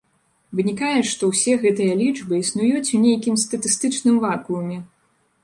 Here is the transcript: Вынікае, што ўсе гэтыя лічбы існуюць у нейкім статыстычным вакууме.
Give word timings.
Вынікае, 0.59 1.01
што 1.11 1.29
ўсе 1.31 1.53
гэтыя 1.65 1.93
лічбы 1.99 2.33
існуюць 2.45 2.93
у 2.99 3.03
нейкім 3.05 3.39
статыстычным 3.45 4.15
вакууме. 4.27 4.77